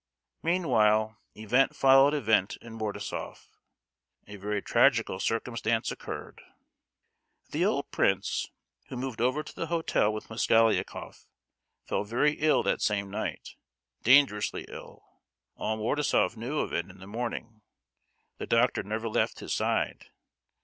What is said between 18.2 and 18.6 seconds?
the